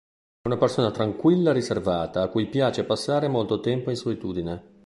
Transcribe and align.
È 0.41 0.47
una 0.49 0.57
persona 0.57 0.89
tranquilla 0.89 1.51
e 1.51 1.53
riservata 1.53 2.23
a 2.23 2.27
cui 2.29 2.47
piace 2.47 2.85
passare 2.85 3.27
molto 3.27 3.59
tempo 3.59 3.91
in 3.91 3.97
solitudine. 3.97 4.63